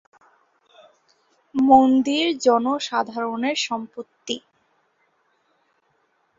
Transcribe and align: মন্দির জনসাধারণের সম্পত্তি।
মন্দির 1.55 2.25
জনসাধারণের 2.39 3.57
সম্পত্তি। 3.67 4.37